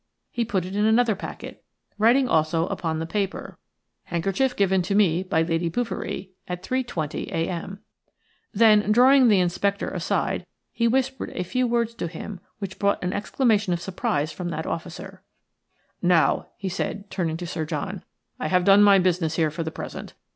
He 0.31 0.43
put 0.43 0.65
it 0.65 0.75
in 0.75 0.83
another 0.85 1.13
packet, 1.13 1.63
writing 1.99 2.27
also 2.27 2.65
upon 2.69 2.97
the 2.97 3.05
paper:– 3.05 3.59
"Handkerchief 4.05 4.55
given 4.55 4.81
to 4.81 4.95
me 4.95 5.21
by 5.21 5.43
Lady 5.43 5.69
Bouverie 5.69 6.31
at 6.47 6.63
3.20 6.63 7.27
a.m." 7.27 7.81
Then, 8.51 8.91
drawing 8.91 9.27
the 9.27 9.39
inspector 9.39 9.91
aside, 9.91 10.47
he 10.71 10.87
whispered 10.87 11.29
a 11.35 11.43
few 11.43 11.67
words 11.67 11.93
to 11.93 12.07
him 12.07 12.39
which 12.57 12.79
brought 12.79 13.03
an 13.03 13.13
exclamation 13.13 13.73
of 13.73 13.79
surprise 13.79 14.31
from 14.31 14.49
that 14.49 14.65
officer. 14.65 15.21
"Now," 16.01 16.47
he 16.57 16.67
said, 16.67 17.11
turning 17.11 17.37
to 17.37 17.45
Sir 17.45 17.63
John, 17.65 18.03
"I 18.39 18.47
have 18.47 18.65
done 18.65 18.81
my 18.81 18.97
business 18.97 19.35
here 19.35 19.51
for 19.51 19.61
the 19.61 19.69
present. 19.69 20.15